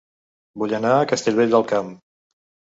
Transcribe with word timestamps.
Vull 0.61 0.73
anar 0.77 0.93
a 1.01 1.05
Castellvell 1.11 1.53
del 1.53 1.67
Camp 1.73 1.93